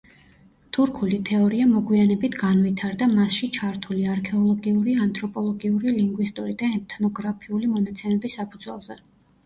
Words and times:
თურქული 0.77 1.19
თეორია 1.29 1.67
მოგვიანებით 1.73 2.37
განვითარდა 2.45 3.09
მასში 3.13 3.51
ჩართული 3.59 4.07
არქეოლოგიური, 4.15 4.99
ანთროპოლოგიური, 5.07 5.97
ლინგვისტური 6.03 6.59
და 6.67 6.75
ეთნოგრაფიული 6.81 7.75
მონაცემების 7.79 8.43
საფუძველზე. 8.43 9.05